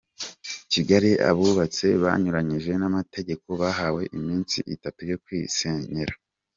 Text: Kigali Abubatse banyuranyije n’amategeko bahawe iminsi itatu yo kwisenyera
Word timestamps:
Kigali 0.71 1.11
Abubatse 1.29 1.87
banyuranyije 2.03 2.71
n’amategeko 2.77 3.47
bahawe 3.61 4.01
iminsi 4.17 4.57
itatu 4.75 5.01
yo 5.11 5.17
kwisenyera 5.23 6.13